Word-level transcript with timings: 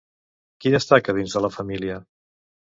Qui 0.63 0.71
destaca, 0.75 1.15
dins 1.17 1.37
de 1.37 1.43
la 1.47 1.53
família? 1.59 2.01